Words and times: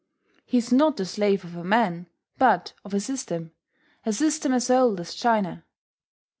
He 0.47 0.57
is 0.57 0.71
not 0.73 0.97
the 0.97 1.05
slave 1.05 1.43
of 1.45 1.55
a 1.55 1.63
man, 1.63 2.07
but 2.39 2.73
of 2.83 2.95
a 2.95 2.99
system 2.99 3.51
a 4.03 4.11
system 4.11 4.51
as 4.51 4.71
old 4.71 4.99
as 4.99 5.13
China. 5.13 5.63